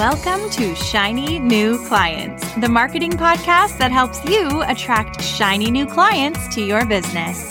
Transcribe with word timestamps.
Welcome 0.00 0.48
to 0.52 0.74
Shiny 0.74 1.38
New 1.38 1.76
Clients, 1.86 2.54
the 2.54 2.70
marketing 2.70 3.10
podcast 3.10 3.76
that 3.76 3.92
helps 3.92 4.24
you 4.24 4.62
attract 4.62 5.22
shiny 5.22 5.70
new 5.70 5.84
clients 5.84 6.48
to 6.54 6.62
your 6.62 6.86
business. 6.86 7.46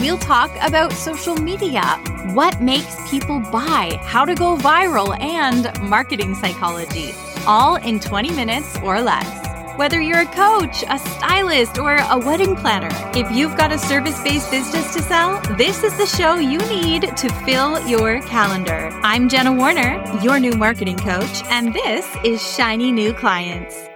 We'll 0.00 0.18
talk 0.18 0.50
about 0.62 0.92
social 0.92 1.36
media, 1.36 1.80
what 2.34 2.60
makes 2.60 3.08
people 3.08 3.38
buy, 3.38 4.00
how 4.02 4.24
to 4.24 4.34
go 4.34 4.56
viral, 4.56 5.16
and 5.20 5.70
marketing 5.88 6.34
psychology, 6.34 7.14
all 7.46 7.76
in 7.76 8.00
20 8.00 8.32
minutes 8.32 8.76
or 8.82 9.00
less. 9.00 9.51
Whether 9.76 10.02
you're 10.02 10.20
a 10.20 10.26
coach, 10.26 10.84
a 10.90 10.98
stylist, 10.98 11.78
or 11.78 11.96
a 11.96 12.18
wedding 12.18 12.54
planner, 12.56 12.90
if 13.16 13.30
you've 13.32 13.56
got 13.56 13.72
a 13.72 13.78
service 13.78 14.22
based 14.22 14.50
business 14.50 14.92
to 14.92 15.00
sell, 15.00 15.40
this 15.56 15.82
is 15.82 15.96
the 15.96 16.04
show 16.04 16.34
you 16.34 16.58
need 16.58 17.16
to 17.16 17.28
fill 17.46 17.80
your 17.88 18.20
calendar. 18.22 18.90
I'm 19.02 19.30
Jenna 19.30 19.50
Warriner, 19.50 20.04
your 20.22 20.38
new 20.38 20.52
marketing 20.52 20.98
coach, 20.98 21.42
and 21.44 21.72
this 21.72 22.06
is 22.22 22.54
Shiny 22.54 22.92
New 22.92 23.14
Clients. 23.14 23.91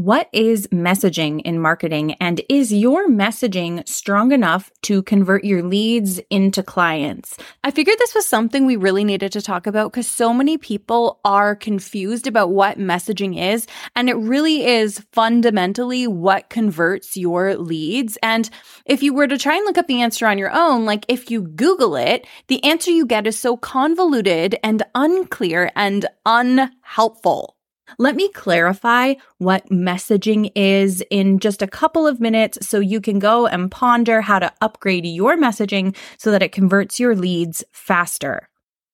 What 0.00 0.30
is 0.32 0.66
messaging 0.68 1.42
in 1.42 1.60
marketing? 1.60 2.14
And 2.22 2.40
is 2.48 2.72
your 2.72 3.06
messaging 3.06 3.86
strong 3.86 4.32
enough 4.32 4.70
to 4.84 5.02
convert 5.02 5.44
your 5.44 5.62
leads 5.62 6.18
into 6.30 6.62
clients? 6.62 7.36
I 7.64 7.70
figured 7.70 7.98
this 7.98 8.14
was 8.14 8.26
something 8.26 8.64
we 8.64 8.76
really 8.76 9.04
needed 9.04 9.30
to 9.32 9.42
talk 9.42 9.66
about 9.66 9.92
because 9.92 10.08
so 10.08 10.32
many 10.32 10.56
people 10.56 11.20
are 11.22 11.54
confused 11.54 12.26
about 12.26 12.48
what 12.48 12.78
messaging 12.78 13.38
is. 13.38 13.66
And 13.94 14.08
it 14.08 14.14
really 14.14 14.64
is 14.64 15.04
fundamentally 15.12 16.06
what 16.06 16.48
converts 16.48 17.14
your 17.14 17.56
leads. 17.56 18.16
And 18.22 18.48
if 18.86 19.02
you 19.02 19.12
were 19.12 19.28
to 19.28 19.36
try 19.36 19.56
and 19.56 19.66
look 19.66 19.76
up 19.76 19.86
the 19.86 20.00
answer 20.00 20.26
on 20.26 20.38
your 20.38 20.50
own, 20.50 20.86
like 20.86 21.04
if 21.08 21.30
you 21.30 21.42
Google 21.42 21.94
it, 21.94 22.26
the 22.46 22.64
answer 22.64 22.90
you 22.90 23.04
get 23.04 23.26
is 23.26 23.38
so 23.38 23.58
convoluted 23.58 24.56
and 24.62 24.82
unclear 24.94 25.70
and 25.76 26.06
unhelpful. 26.24 27.59
Let 27.98 28.16
me 28.16 28.28
clarify 28.30 29.14
what 29.38 29.68
messaging 29.70 30.52
is 30.54 31.02
in 31.10 31.38
just 31.38 31.62
a 31.62 31.66
couple 31.66 32.06
of 32.06 32.20
minutes 32.20 32.66
so 32.66 32.80
you 32.80 33.00
can 33.00 33.18
go 33.18 33.46
and 33.46 33.70
ponder 33.70 34.20
how 34.20 34.38
to 34.38 34.52
upgrade 34.60 35.06
your 35.06 35.36
messaging 35.36 35.96
so 36.18 36.30
that 36.30 36.42
it 36.42 36.52
converts 36.52 37.00
your 37.00 37.16
leads 37.16 37.64
faster. 37.72 38.49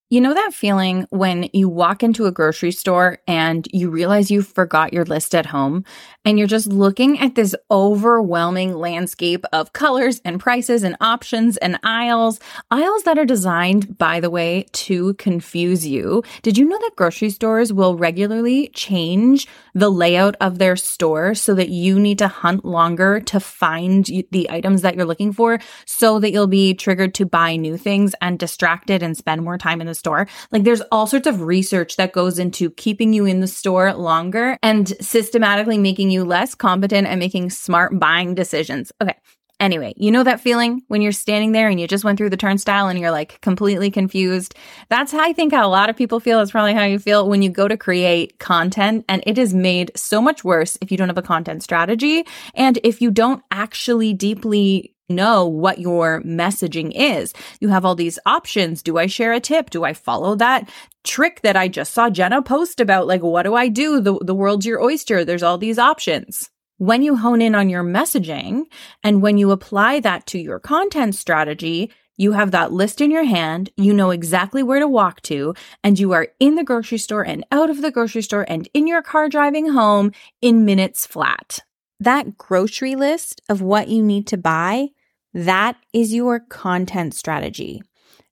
You 0.09 0.21
know 0.21 0.35
that 0.35 0.55
feeling 0.55 1.09
when 1.11 1.51
you 1.53 1.69
walk 1.69 2.05
into 2.05 2.27
a 2.27 2.31
grocery 2.31 2.71
store 2.71 3.19
and 3.27 3.67
you 3.73 3.91
realize 3.91 4.31
you 4.31 4.41
forgot 4.41 4.93
your 4.93 5.05
list 5.05 5.35
at 5.35 5.47
home 5.47 5.85
and 6.25 6.39
you're 6.39 6.47
just 6.47 6.69
looking 6.69 7.19
at 7.19 7.35
this 7.35 7.57
overwhelming 7.73 8.75
landscape 8.75 9.45
of 9.53 9.73
colors 9.73 10.21
and 10.25 10.39
prices 10.39 10.85
and 10.85 10.97
options 11.01 11.57
and 11.57 11.81
aisles, 11.83 12.39
aisles 12.71 13.03
that 13.03 13.19
are 13.19 13.25
designed, 13.25 13.99
by 13.99 14.21
the 14.21 14.31
way, 14.31 14.67
to 14.75 15.15
confuse 15.15 15.85
you. 15.85 16.23
Did 16.43 16.57
you 16.57 16.67
know 16.67 16.79
that 16.79 16.95
grocery 16.95 17.31
stores 17.31 17.73
will 17.73 17.97
regularly 17.97 18.69
change 18.69 19.49
the 19.75 19.91
layout 19.91 20.37
of 20.41 20.61
their 20.61 20.77
store 20.77 21.35
so 21.35 21.53
that 21.55 21.69
you 21.69 21.99
need 21.99 22.19
to 22.19 22.29
hunt 22.29 22.65
longer 22.65 23.19
to 23.23 23.41
find 23.41 24.05
the 24.31 24.49
items 24.51 24.83
that 24.83 24.95
you're 24.95 25.05
looking 25.05 25.33
for 25.33 25.59
so 25.85 26.21
that 26.21 26.31
you'll 26.31 26.47
be 26.47 26.75
triggered 26.75 27.15
to 27.15 27.27
buy 27.27 27.57
new 27.57 27.77
things 27.77 28.15
and 28.21 28.39
distracted 28.39 29.03
and 29.03 29.17
spend 29.17 29.43
more 29.43 29.59
time 29.59 29.81
in 29.81 29.89
the 29.89 29.96
store. 29.97 30.29
Like 30.53 30.65
there's 30.65 30.83
all 30.93 31.07
sorts 31.07 31.27
of 31.27 31.43
research 31.43 31.97
that 31.97 32.13
goes 32.13 32.39
into 32.39 32.71
keeping 32.71 33.13
you 33.13 33.27
in 33.27 33.41
the 33.41 33.47
store 33.47 33.93
longer 33.95 34.59
and 34.63 34.89
systematically 35.01 35.79
making 35.79 36.11
you 36.11 36.25
less 36.25 36.55
competent 36.55 37.07
at 37.07 37.19
making 37.19 37.51
smart 37.51 37.99
buying 37.99 38.35
decisions. 38.35 38.93
Okay. 39.03 39.15
Anyway, 39.59 39.95
you 39.97 40.11
know 40.11 40.23
that 40.23 40.41
feeling 40.41 40.83
when 40.89 41.01
you're 41.01 41.13
standing 41.13 41.53
there 41.53 41.69
and 41.69 41.81
you 41.81 41.89
just 41.89 42.05
went 42.05 42.19
through 42.19 42.29
the 42.29 42.37
turnstile 42.37 42.89
and 42.89 42.99
you're 42.99 43.11
like 43.11 43.41
completely 43.41 43.91
confused. 43.91 44.55
That's 44.91 45.13
how 45.13 45.21
I 45.21 45.33
think 45.33 45.55
how 45.55 45.67
a 45.67 45.71
lot 45.71 45.89
of 45.89 45.97
people 45.97 46.21
feel. 46.21 46.39
That's 46.39 46.51
probably 46.51 46.75
how 46.75 46.85
you 46.85 46.99
feel 46.99 47.27
when 47.27 47.41
you 47.41 47.49
go 47.49 47.67
to 47.67 47.77
create 47.77 48.39
content 48.39 49.07
and 49.09 49.23
it 49.27 49.39
is 49.39 49.55
made 49.55 49.93
so 49.97 50.21
much 50.21 50.45
worse 50.45 50.77
if 50.83 50.91
you 50.91 50.99
don't 50.99 51.09
have 51.09 51.17
a 51.17 51.23
content 51.23 51.63
strategy 51.63 52.27
and 52.55 52.79
if 52.85 53.01
you 53.01 53.11
don't 53.11 53.43
actually 53.51 54.13
deeply 54.13 54.95
know 55.09 55.47
what 55.47 55.79
your 55.79 56.23
messaging 56.23 56.93
is. 56.95 57.33
You 57.61 57.69
have 57.69 57.85
all 57.85 57.95
these 57.95 58.19
options. 58.27 58.83
Do 58.83 58.99
I 58.99 59.07
share 59.07 59.33
a 59.33 59.41
tip? 59.41 59.71
Do 59.71 59.85
I 59.85 59.93
follow 59.93 60.35
that 60.37 60.69
trick 61.05 61.41
that 61.43 61.57
I 61.57 61.69
just 61.69 61.93
saw 61.93 62.11
Jenna 62.11 62.43
post 62.43 62.81
about? 62.81 63.07
Like, 63.07 63.23
what 63.23 63.45
do 63.45 63.55
I 63.55 63.69
do? 63.69 64.01
The, 64.01 64.19
the 64.21 64.35
world's 64.35 64.67
your 64.67 64.83
oyster. 64.83 65.25
There's 65.25 65.43
all 65.43 65.59
these 65.59 65.79
options. 65.79 66.51
When 66.79 67.03
you 67.03 67.17
hone 67.17 67.41
in 67.41 67.55
on 67.55 67.71
your 67.71 67.85
messaging 67.85 68.65
and 69.03 69.23
when 69.23 69.39
you 69.39 69.51
apply 69.51 70.01
that 70.01 70.27
to 70.27 70.39
your 70.39 70.59
content 70.59 71.15
strategy, 71.15 71.91
you 72.19 72.33
have 72.33 72.51
that 72.51 72.73
list 72.73 73.01
in 73.01 73.11
your 73.11 73.25
hand, 73.25 73.71
you 73.77 73.93
know 73.93 74.11
exactly 74.11 74.63
where 74.63 74.81
to 74.81 74.89
walk 74.89 75.21
to, 75.23 75.55
and 75.85 75.99
you 75.99 76.13
are 76.13 76.29
in 76.41 76.55
the 76.55 76.65
grocery 76.65 76.99
store 76.99 77.25
and 77.25 77.45
out 77.53 77.69
of 77.69 77.83
the 77.83 77.91
grocery 77.91 78.23
store 78.23 78.47
and 78.49 78.69
in 78.73 78.87
your 78.87 79.03
car 79.03 79.29
driving 79.29 79.71
home 79.71 80.13
in 80.41 80.65
minutes 80.65 81.07
flat. 81.07 81.61
That 82.01 82.37
grocery 82.37 82.95
list 82.95 83.41
of 83.49 83.63
what 83.63 83.89
you 83.89 84.03
need 84.03 84.27
to 84.29 84.37
buy 84.37 84.89
that 85.37 85.77
is 85.93 86.15
your 86.15 86.41
content 86.41 87.15
strategy. 87.15 87.83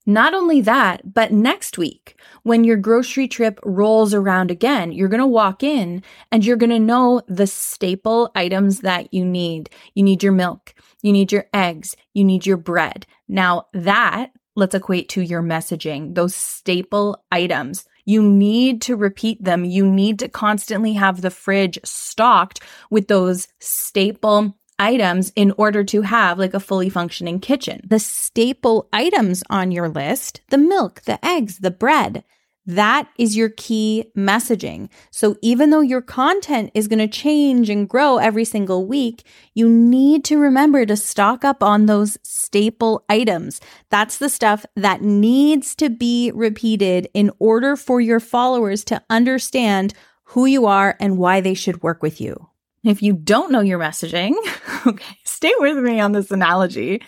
Not 0.06 0.32
only 0.32 0.62
that, 0.62 1.14
but 1.14 1.32
next 1.32 1.76
week, 1.76 2.18
when 2.44 2.64
your 2.64 2.78
grocery 2.78 3.28
trip 3.28 3.60
rolls 3.62 4.14
around 4.14 4.50
again, 4.50 4.90
you're 4.90 5.08
going 5.08 5.20
to 5.20 5.26
walk 5.26 5.62
in 5.62 6.02
and 6.32 6.44
you're 6.44 6.56
going 6.56 6.70
to 6.70 6.78
know 6.78 7.20
the 7.28 7.46
staple 7.46 8.30
items 8.34 8.80
that 8.80 9.12
you 9.12 9.24
need. 9.24 9.68
You 9.94 10.02
need 10.02 10.22
your 10.22 10.32
milk. 10.32 10.74
You 11.02 11.12
need 11.12 11.30
your 11.30 11.46
eggs. 11.52 11.94
You 12.14 12.24
need 12.24 12.46
your 12.46 12.56
bread. 12.56 13.06
Now 13.28 13.66
that 13.74 14.30
let's 14.56 14.74
equate 14.74 15.10
to 15.10 15.20
your 15.20 15.42
messaging, 15.42 16.14
those 16.14 16.34
staple 16.34 17.22
items. 17.30 17.84
You 18.06 18.22
need 18.22 18.82
to 18.82 18.96
repeat 18.96 19.42
them. 19.42 19.64
You 19.64 19.90
need 19.90 20.18
to 20.20 20.28
constantly 20.28 20.94
have 20.94 21.20
the 21.20 21.30
fridge 21.30 21.78
stocked 21.84 22.60
with 22.90 23.08
those 23.08 23.48
staple 23.60 24.56
items 24.78 25.32
in 25.36 25.52
order 25.56 25.84
to 25.84 26.02
have 26.02 26.38
like 26.38 26.54
a 26.54 26.60
fully 26.60 26.88
functioning 26.88 27.40
kitchen. 27.40 27.80
The 27.84 27.98
staple 27.98 28.88
items 28.92 29.42
on 29.50 29.70
your 29.70 29.88
list, 29.88 30.40
the 30.50 30.58
milk, 30.58 31.02
the 31.02 31.24
eggs, 31.24 31.58
the 31.58 31.70
bread, 31.70 32.24
that 32.66 33.08
is 33.18 33.36
your 33.36 33.50
key 33.50 34.10
messaging. 34.16 34.88
So 35.10 35.36
even 35.42 35.68
though 35.68 35.82
your 35.82 36.00
content 36.00 36.70
is 36.72 36.88
going 36.88 36.98
to 36.98 37.08
change 37.08 37.68
and 37.68 37.88
grow 37.88 38.16
every 38.16 38.44
single 38.46 38.86
week, 38.86 39.26
you 39.52 39.68
need 39.68 40.24
to 40.24 40.38
remember 40.38 40.86
to 40.86 40.96
stock 40.96 41.44
up 41.44 41.62
on 41.62 41.86
those 41.86 42.16
staple 42.22 43.04
items. 43.08 43.60
That's 43.90 44.16
the 44.16 44.30
stuff 44.30 44.64
that 44.76 45.02
needs 45.02 45.74
to 45.76 45.90
be 45.90 46.32
repeated 46.34 47.08
in 47.12 47.30
order 47.38 47.76
for 47.76 48.00
your 48.00 48.20
followers 48.20 48.82
to 48.84 49.02
understand 49.10 49.92
who 50.28 50.46
you 50.46 50.64
are 50.64 50.96
and 50.98 51.18
why 51.18 51.42
they 51.42 51.54
should 51.54 51.82
work 51.82 52.02
with 52.02 52.18
you. 52.18 52.48
If 52.84 53.02
you 53.02 53.14
don't 53.14 53.50
know 53.50 53.60
your 53.60 53.78
messaging, 53.78 54.34
okay, 54.86 55.18
stay 55.24 55.52
with 55.58 55.78
me 55.78 56.00
on 56.00 56.12
this 56.12 56.30
analogy. 56.30 57.02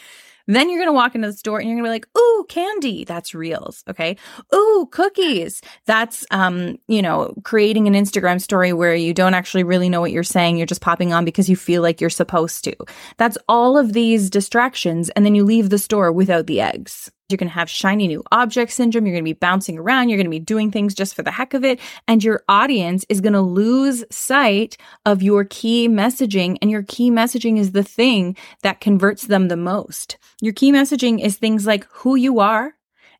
Then 0.48 0.70
you're 0.70 0.78
going 0.78 0.88
to 0.88 0.92
walk 0.92 1.14
into 1.14 1.28
the 1.28 1.36
store 1.36 1.58
and 1.58 1.68
you're 1.68 1.76
going 1.76 1.84
to 1.84 1.88
be 1.88 1.92
like, 1.92 2.08
"Ooh, 2.16 2.46
candy, 2.48 3.04
that's 3.04 3.34
reels." 3.34 3.82
Okay? 3.88 4.16
"Ooh, 4.54 4.88
cookies." 4.92 5.60
That's 5.86 6.24
um, 6.30 6.78
you 6.86 7.02
know, 7.02 7.34
creating 7.42 7.88
an 7.88 7.94
Instagram 7.94 8.40
story 8.40 8.72
where 8.72 8.94
you 8.94 9.12
don't 9.12 9.34
actually 9.34 9.64
really 9.64 9.88
know 9.88 10.00
what 10.00 10.12
you're 10.12 10.22
saying, 10.22 10.56
you're 10.56 10.66
just 10.66 10.80
popping 10.80 11.12
on 11.12 11.24
because 11.24 11.48
you 11.48 11.56
feel 11.56 11.82
like 11.82 12.00
you're 12.00 12.10
supposed 12.10 12.62
to. 12.64 12.76
That's 13.16 13.36
all 13.48 13.76
of 13.76 13.92
these 13.92 14.30
distractions 14.30 15.10
and 15.10 15.26
then 15.26 15.34
you 15.34 15.44
leave 15.44 15.70
the 15.70 15.78
store 15.78 16.12
without 16.12 16.46
the 16.46 16.60
eggs. 16.60 17.10
You're 17.28 17.38
going 17.38 17.48
to 17.48 17.54
have 17.54 17.68
shiny 17.68 18.06
new 18.06 18.22
object 18.30 18.70
syndrome. 18.70 19.04
You're 19.04 19.14
going 19.14 19.24
to 19.24 19.28
be 19.28 19.38
bouncing 19.38 19.78
around. 19.78 20.08
You're 20.08 20.16
going 20.16 20.26
to 20.26 20.30
be 20.30 20.38
doing 20.38 20.70
things 20.70 20.94
just 20.94 21.14
for 21.14 21.24
the 21.24 21.32
heck 21.32 21.54
of 21.54 21.64
it. 21.64 21.80
And 22.06 22.22
your 22.22 22.44
audience 22.48 23.04
is 23.08 23.20
going 23.20 23.32
to 23.32 23.40
lose 23.40 24.04
sight 24.10 24.76
of 25.04 25.22
your 25.22 25.44
key 25.44 25.88
messaging. 25.88 26.56
And 26.62 26.70
your 26.70 26.84
key 26.84 27.10
messaging 27.10 27.58
is 27.58 27.72
the 27.72 27.82
thing 27.82 28.36
that 28.62 28.80
converts 28.80 29.26
them 29.26 29.48
the 29.48 29.56
most. 29.56 30.18
Your 30.40 30.52
key 30.52 30.70
messaging 30.70 31.20
is 31.20 31.36
things 31.36 31.66
like 31.66 31.84
who 31.90 32.14
you 32.14 32.38
are 32.38 32.74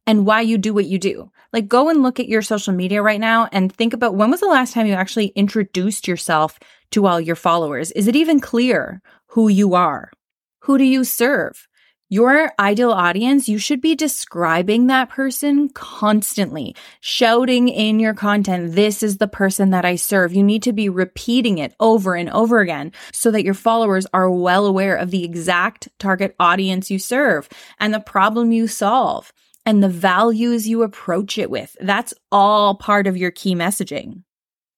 and 0.07 0.25
why 0.25 0.41
you 0.41 0.57
do 0.57 0.73
what 0.73 0.87
you 0.87 0.99
do. 0.99 1.33
Like 1.53 1.67
go 1.67 1.89
and 1.89 2.05
look 2.05 2.21
at 2.21 2.29
your 2.29 2.43
social 2.43 2.73
media 2.73 3.03
right 3.03 3.21
now 3.21 3.49
and 3.51 3.73
think 3.73 3.93
about 3.93 4.15
when 4.15 4.31
was 4.31 4.39
the 4.39 4.47
last 4.47 4.73
time 4.73 4.87
you 4.87 4.93
actually 4.93 5.29
introduced 5.29 6.07
yourself 6.07 6.61
to 6.93 7.07
all 7.07 7.21
your 7.21 7.35
followers? 7.35 7.91
Is 7.91 8.07
it 8.07 8.15
even 8.15 8.39
clear 8.39 9.03
who 9.29 9.49
you 9.49 9.75
are? 9.75 10.13
Who 10.61 10.79
do 10.79 10.85
you 10.85 11.03
serve? 11.03 11.67
Your 12.09 12.53
ideal 12.61 12.93
audience, 12.93 13.49
you 13.49 13.59
should 13.59 13.81
be 13.81 13.97
describing 13.97 14.87
that 14.87 15.09
person 15.09 15.69
constantly, 15.71 16.77
shouting 17.01 17.67
in 17.67 17.99
your 17.99 18.15
content, 18.15 18.77
this 18.77 19.03
is 19.03 19.17
the 19.17 19.27
person 19.27 19.71
that 19.71 19.85
I 19.85 19.97
serve. 19.97 20.33
You 20.33 20.45
need 20.45 20.63
to 20.63 20.73
be 20.73 20.89
repeating 20.89 21.59
it 21.59 21.75
over 21.81 22.15
and 22.15 22.31
over 22.31 22.61
again 22.61 22.93
so 23.13 23.33
that 23.33 23.43
your 23.43 23.55
followers 23.55 24.07
are 24.15 24.31
well 24.31 24.67
aware 24.67 24.95
of 24.95 25.11
the 25.11 25.25
exact 25.25 25.89
target 25.99 26.37
audience 26.39 26.93
you 26.93 27.01
serve 27.01 27.49
and 27.81 27.93
the 27.93 27.99
problem 27.99 28.53
you 28.53 28.69
solve 28.69 29.33
and 29.65 29.83
the 29.83 29.89
values 29.89 30.69
you 30.69 30.85
approach 30.85 31.39
it 31.39 31.51
with. 31.51 31.77
That's 31.81 32.15
all 32.31 32.77
part 32.77 33.09
of 33.09 33.17
your 33.17 33.33
key 33.33 33.57
messaging. 33.57 34.23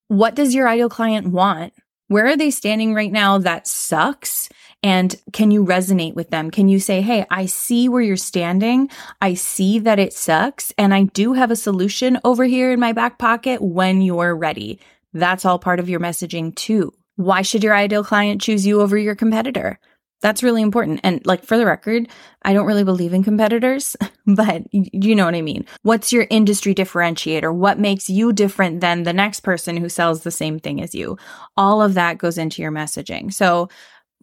What 0.07 0.35
does 0.35 0.55
your 0.55 0.67
ideal 0.67 0.89
client 0.89 1.27
want? 1.27 1.75
Where 2.09 2.27
are 2.27 2.37
they 2.37 2.51
standing 2.51 2.95
right 2.95 3.13
now 3.13 3.39
that 3.39 3.67
sucks? 3.67 4.49
And 4.83 5.15
can 5.33 5.51
you 5.51 5.65
resonate 5.65 6.15
with 6.15 6.31
them? 6.31 6.51
Can 6.51 6.69
you 6.69 6.81
say, 6.81 7.03
Hey, 7.03 7.27
I 7.31 7.47
see 7.47 7.89
where 7.89 8.01
you're 8.01 8.17
standing. 8.17 8.89
I 9.21 9.35
see 9.35 9.79
that 9.81 9.99
it 9.99 10.13
sucks. 10.13 10.73
And 10.79 10.95
I 10.95 11.05
do 11.05 11.35
have 11.35 11.51
a 11.51 11.57
solution 11.57 12.19
over 12.25 12.45
here 12.45 12.73
in 12.73 12.81
my 12.81 12.93
back 12.93 13.19
pocket 13.19 13.61
when 13.61 14.01
you're 14.01 14.35
ready. 14.35 14.81
That's 15.13 15.45
all 15.45 15.59
part 15.59 15.81
of 15.81 15.89
your 15.89 16.01
messaging 16.01 16.55
too. 16.55 16.93
Why 17.17 17.43
should 17.43 17.65
your 17.65 17.75
ideal 17.75 18.05
client 18.05 18.41
choose 18.41 18.67
you 18.67 18.81
over 18.81 18.97
your 18.97 19.15
competitor? 19.15 19.79
That's 20.21 20.43
really 20.43 20.63
important. 20.63 21.01
And 21.05 21.25
like 21.25 21.45
for 21.45 21.57
the 21.57 21.67
record, 21.67 22.09
I 22.43 22.53
don't 22.53 22.67
really 22.67 22.85
believe 22.85 23.13
in 23.13 23.23
competitors, 23.23 23.97
but 24.27 24.63
you 24.73 25.15
know 25.15 25.25
what 25.25 25.35
I 25.35 25.43
mean. 25.43 25.65
What's 25.83 26.13
your 26.13 26.27
industry 26.31 26.75
differentiator? 26.75 27.55
What 27.55 27.79
makes 27.79 28.11
you 28.11 28.33
different 28.33 28.81
than 28.81 29.05
the 29.05 29.13
next 29.13 29.41
person 29.41 29.77
who 29.77 29.89
sells 29.89 30.23
the 30.23 30.31
same 30.31 30.59
thing 30.59 30.83
as 30.83 30.95
you? 30.95 31.19
All 31.57 31.81
of 31.81 31.95
that 31.95 32.19
goes 32.19 32.37
into 32.37 32.63
your 32.63 32.73
messaging. 32.73 33.33
So 33.33 33.69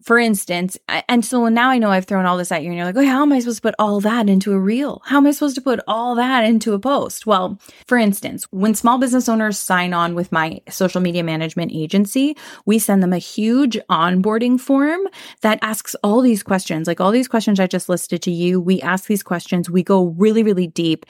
for 0.02 0.18
instance, 0.18 0.76
and 1.08 1.24
so 1.24 1.48
now 1.48 1.70
I 1.70 1.78
know 1.78 1.90
I've 1.90 2.04
thrown 2.04 2.26
all 2.26 2.36
this 2.36 2.52
at 2.52 2.62
you 2.62 2.68
and 2.68 2.76
you're 2.76 2.84
like, 2.84 2.96
oh, 2.96 3.04
how 3.04 3.22
am 3.22 3.32
I 3.32 3.40
supposed 3.40 3.56
to 3.56 3.62
put 3.62 3.74
all 3.78 4.00
that 4.00 4.28
into 4.28 4.52
a 4.52 4.58
reel? 4.58 5.02
How 5.06 5.16
am 5.16 5.26
I 5.26 5.30
supposed 5.30 5.56
to 5.56 5.62
put 5.62 5.80
all 5.88 6.14
that 6.16 6.44
into 6.44 6.74
a 6.74 6.78
post? 6.78 7.26
Well, 7.26 7.58
for 7.86 7.96
instance, 7.96 8.46
when 8.50 8.74
small 8.74 8.98
business 8.98 9.28
owners 9.28 9.58
sign 9.58 9.94
on 9.94 10.14
with 10.14 10.30
my 10.30 10.60
social 10.68 11.00
media 11.00 11.24
management 11.24 11.72
agency, 11.74 12.36
we 12.66 12.78
send 12.78 13.02
them 13.02 13.12
a 13.12 13.18
huge 13.18 13.78
onboarding 13.90 14.60
form 14.60 15.00
that 15.40 15.58
asks 15.62 15.96
all 16.04 16.20
these 16.20 16.42
questions, 16.42 16.86
like 16.86 17.00
all 17.00 17.10
these 17.10 17.28
questions 17.28 17.58
I 17.58 17.66
just 17.66 17.88
listed 17.88 18.22
to 18.22 18.30
you. 18.30 18.60
We 18.60 18.80
ask 18.82 19.06
these 19.06 19.22
questions. 19.22 19.70
We 19.70 19.82
go 19.82 20.14
really, 20.18 20.42
really 20.42 20.66
deep. 20.66 21.06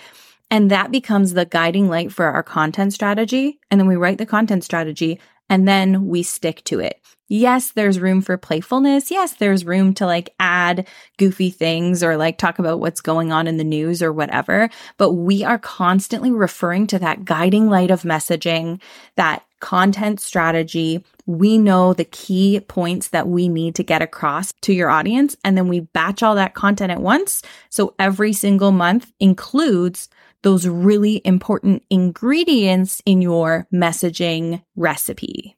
And 0.48 0.70
that 0.70 0.92
becomes 0.92 1.32
the 1.32 1.44
guiding 1.44 1.88
light 1.88 2.12
for 2.12 2.26
our 2.26 2.44
content 2.44 2.92
strategy. 2.92 3.58
And 3.70 3.80
then 3.80 3.88
we 3.88 3.96
write 3.96 4.18
the 4.18 4.26
content 4.26 4.62
strategy 4.62 5.18
and 5.48 5.66
then 5.66 6.06
we 6.06 6.22
stick 6.22 6.62
to 6.64 6.80
it. 6.80 7.00
Yes, 7.28 7.72
there's 7.72 7.98
room 7.98 8.22
for 8.22 8.36
playfulness. 8.36 9.10
Yes, 9.10 9.34
there's 9.34 9.64
room 9.64 9.94
to 9.94 10.06
like 10.06 10.32
add 10.38 10.86
goofy 11.18 11.50
things 11.50 12.04
or 12.04 12.16
like 12.16 12.38
talk 12.38 12.60
about 12.60 12.78
what's 12.78 13.00
going 13.00 13.32
on 13.32 13.48
in 13.48 13.56
the 13.56 13.64
news 13.64 14.00
or 14.00 14.12
whatever. 14.12 14.70
But 14.96 15.12
we 15.12 15.42
are 15.42 15.58
constantly 15.58 16.30
referring 16.30 16.86
to 16.88 17.00
that 17.00 17.24
guiding 17.24 17.68
light 17.68 17.90
of 17.90 18.02
messaging, 18.02 18.80
that 19.16 19.44
content 19.58 20.20
strategy. 20.20 21.04
We 21.26 21.58
know 21.58 21.94
the 21.94 22.04
key 22.04 22.60
points 22.60 23.08
that 23.08 23.26
we 23.26 23.48
need 23.48 23.74
to 23.76 23.82
get 23.82 24.02
across 24.02 24.52
to 24.62 24.72
your 24.72 24.90
audience. 24.90 25.36
And 25.42 25.56
then 25.56 25.66
we 25.66 25.80
batch 25.80 26.22
all 26.22 26.36
that 26.36 26.54
content 26.54 26.92
at 26.92 27.00
once. 27.00 27.42
So 27.70 27.94
every 27.98 28.32
single 28.34 28.70
month 28.70 29.12
includes 29.18 30.08
those 30.42 30.66
really 30.66 31.20
important 31.24 31.82
ingredients 31.90 33.02
in 33.04 33.22
your 33.22 33.66
messaging 33.72 34.62
recipe. 34.76 35.56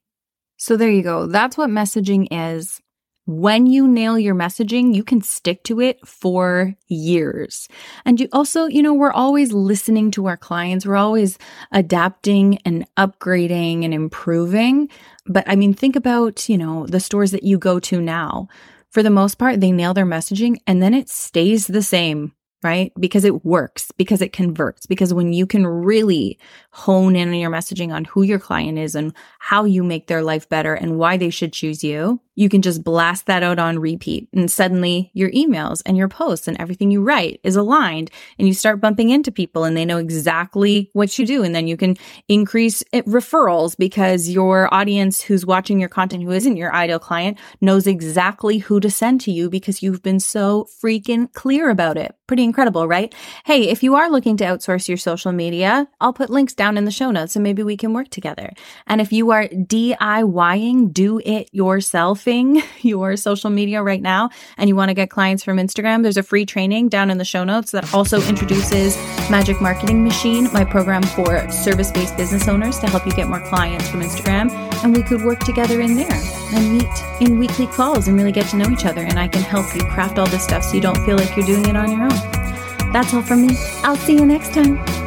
So 0.57 0.75
there 0.75 0.89
you 0.89 1.03
go. 1.03 1.25
That's 1.27 1.57
what 1.57 1.69
messaging 1.69 2.27
is. 2.31 2.81
When 3.25 3.67
you 3.67 3.87
nail 3.87 4.17
your 4.17 4.33
messaging, 4.33 4.95
you 4.95 5.03
can 5.03 5.21
stick 5.21 5.63
to 5.65 5.79
it 5.79 6.05
for 6.05 6.75
years. 6.87 7.67
And 8.03 8.19
you 8.19 8.27
also, 8.33 8.65
you 8.65 8.81
know, 8.81 8.93
we're 8.93 9.11
always 9.11 9.53
listening 9.53 10.09
to 10.11 10.25
our 10.25 10.35
clients. 10.35 10.85
We're 10.85 10.95
always 10.95 11.37
adapting 11.71 12.57
and 12.65 12.87
upgrading 12.97 13.85
and 13.85 13.93
improving. 13.93 14.89
But 15.27 15.43
I 15.47 15.55
mean, 15.55 15.75
think 15.75 15.95
about, 15.95 16.49
you 16.49 16.57
know, 16.57 16.87
the 16.87 16.99
stores 16.99 17.29
that 17.29 17.43
you 17.43 17.59
go 17.59 17.79
to 17.81 18.01
now. 18.01 18.47
For 18.89 19.03
the 19.03 19.11
most 19.11 19.37
part, 19.37 19.61
they 19.61 19.71
nail 19.71 19.93
their 19.93 20.07
messaging 20.07 20.57
and 20.65 20.81
then 20.81 20.95
it 20.95 21.07
stays 21.07 21.67
the 21.67 21.83
same 21.83 22.33
right? 22.61 22.91
Because 22.99 23.23
it 23.23 23.45
works, 23.45 23.91
because 23.97 24.21
it 24.21 24.33
converts, 24.33 24.85
because 24.85 25.13
when 25.13 25.31
you 25.31 25.45
can 25.45 25.65
really 25.65 26.37
hone 26.71 27.15
in 27.15 27.29
on 27.29 27.35
your 27.35 27.51
messaging 27.51 27.93
on 27.93 28.05
who 28.05 28.21
your 28.21 28.39
client 28.39 28.77
is 28.77 28.95
and 28.95 29.13
how 29.39 29.63
you 29.63 29.83
make 29.83 30.07
their 30.07 30.21
life 30.21 30.49
better 30.49 30.73
and 30.73 30.97
why 30.97 31.15
they 31.15 31.29
should 31.29 31.53
choose 31.53 31.83
you, 31.83 32.19
you 32.35 32.47
can 32.47 32.61
just 32.61 32.83
blast 32.83 33.25
that 33.25 33.43
out 33.43 33.59
on 33.59 33.79
repeat. 33.79 34.29
And 34.33 34.49
suddenly 34.49 35.11
your 35.13 35.29
emails 35.31 35.81
and 35.85 35.97
your 35.97 36.07
posts 36.07 36.47
and 36.47 36.59
everything 36.59 36.91
you 36.91 37.01
write 37.01 37.39
is 37.43 37.55
aligned 37.55 38.11
and 38.37 38.47
you 38.47 38.53
start 38.53 38.79
bumping 38.79 39.09
into 39.09 39.31
people 39.31 39.63
and 39.63 39.75
they 39.75 39.85
know 39.85 39.97
exactly 39.97 40.89
what 40.93 41.17
you 41.19 41.25
do. 41.25 41.43
And 41.43 41.53
then 41.53 41.67
you 41.67 41.75
can 41.75 41.95
increase 42.27 42.83
eh, 42.93 43.01
referrals 43.01 43.77
because 43.77 44.29
your 44.29 44.73
audience 44.73 45.21
who's 45.21 45.45
watching 45.45 45.79
your 45.79 45.89
content, 45.89 46.23
who 46.23 46.31
isn't 46.31 46.57
your 46.57 46.73
ideal 46.73 46.99
client, 46.99 47.37
knows 47.61 47.87
exactly 47.87 48.57
who 48.59 48.79
to 48.79 48.89
send 48.89 49.21
to 49.21 49.31
you 49.31 49.49
because 49.49 49.83
you've 49.83 50.03
been 50.03 50.19
so 50.19 50.67
freaking 50.81 51.31
clear 51.33 51.69
about 51.69 51.97
it. 51.97 52.15
Pretty 52.29 52.43
incredible, 52.43 52.87
right? 52.87 53.11
Hey, 53.43 53.69
if 53.69 53.81
you 53.81 53.95
are 53.95 54.07
looking 54.07 54.37
to 54.37 54.43
outsource 54.43 54.87
your 54.87 54.97
social 54.97 55.31
media, 55.31 55.87
I'll 55.99 56.13
put 56.13 56.29
links 56.29 56.53
down 56.53 56.77
in 56.77 56.85
the 56.85 56.91
show 56.91 57.09
notes 57.09 57.35
and 57.35 57.41
maybe 57.41 57.63
we 57.63 57.75
can 57.75 57.91
work 57.91 58.09
together. 58.09 58.53
And 58.85 59.01
if 59.01 59.11
you 59.11 59.31
are 59.31 59.47
DIYing, 59.47 60.93
do 60.93 61.19
it 61.25 61.51
yourselfing 61.51 62.61
your 62.83 63.17
social 63.17 63.49
media 63.49 63.81
right 63.81 63.99
now 63.99 64.29
and 64.57 64.69
you 64.69 64.75
want 64.75 64.89
to 64.89 64.93
get 64.93 65.09
clients 65.09 65.43
from 65.43 65.57
Instagram, 65.57 66.03
there's 66.03 66.17
a 66.17 66.21
free 66.21 66.45
training 66.45 66.89
down 66.89 67.09
in 67.09 67.17
the 67.17 67.25
show 67.25 67.43
notes 67.43 67.71
that 67.71 67.91
also 67.95 68.21
introduces 68.21 68.95
Magic 69.31 69.59
Marketing 69.59 70.03
Machine, 70.03 70.53
my 70.53 70.63
program 70.63 71.01
for 71.01 71.49
service 71.49 71.89
based 71.89 72.15
business 72.15 72.47
owners 72.47 72.77
to 72.77 72.87
help 72.87 73.07
you 73.07 73.11
get 73.13 73.27
more 73.27 73.43
clients 73.47 73.89
from 73.89 74.01
Instagram. 74.01 74.51
And 74.83 74.95
we 74.95 75.01
could 75.01 75.23
work 75.25 75.39
together 75.39 75.81
in 75.81 75.95
there 75.95 76.38
and 76.53 76.73
meet 76.73 77.21
in 77.21 77.37
weekly 77.37 77.67
calls 77.67 78.07
and 78.07 78.17
really 78.17 78.31
get 78.31 78.47
to 78.47 78.57
know 78.57 78.69
each 78.69 78.85
other. 78.85 79.01
And 79.01 79.19
I 79.19 79.27
can 79.27 79.41
help 79.41 79.73
you 79.75 79.81
craft 79.81 80.19
all 80.19 80.27
this 80.27 80.43
stuff 80.43 80.63
so 80.63 80.73
you 80.73 80.81
don't 80.81 81.03
feel 81.05 81.17
like 81.17 81.35
you're 81.35 81.45
doing 81.45 81.65
it 81.67 81.75
on 81.75 81.91
your 81.91 82.03
own. 82.03 82.91
That's 82.91 83.13
all 83.13 83.21
from 83.21 83.45
me. 83.45 83.55
I'll 83.83 83.95
see 83.95 84.13
you 84.13 84.25
next 84.25 84.53
time. 84.53 84.98